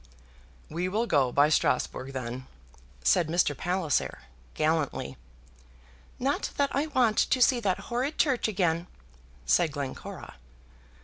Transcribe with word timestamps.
"We 0.67 0.89
will 0.89 1.05
go 1.05 1.31
by 1.31 1.49
Strasbourg, 1.49 2.13
then," 2.13 2.47
said 3.03 3.27
Mr. 3.27 3.55
Palliser, 3.55 4.21
gallantly. 4.55 5.15
"Not 6.17 6.49
that 6.57 6.75
I 6.75 6.87
want 6.87 7.17
to 7.19 7.39
see 7.39 7.59
that 7.59 7.81
horrid 7.81 8.17
church 8.17 8.47
again," 8.47 8.87
said 9.45 9.71
Glencora. 9.71 10.37